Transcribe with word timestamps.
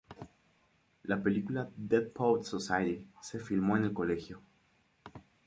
La 1.03 1.21
película 1.21 1.69
"Dead 1.77 2.07
Poets 2.11 2.47
Society" 2.47 3.05
se 3.21 3.37
filmó 3.37 3.77
en 3.77 3.83
el 3.83 3.93
colegio. 3.93 4.41